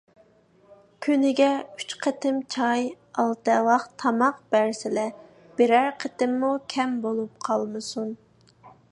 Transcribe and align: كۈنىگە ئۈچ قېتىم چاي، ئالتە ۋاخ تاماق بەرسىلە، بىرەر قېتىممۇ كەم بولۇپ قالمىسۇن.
كۈنىگە 1.05 1.49
ئۈچ 1.81 1.91
قېتىم 2.05 2.39
چاي، 2.55 2.87
ئالتە 3.23 3.57
ۋاخ 3.67 3.85
تاماق 4.03 4.39
بەرسىلە، 4.55 5.03
بىرەر 5.59 5.91
قېتىممۇ 6.05 6.49
كەم 6.75 6.95
بولۇپ 7.05 7.37
قالمىسۇن. 7.49 8.09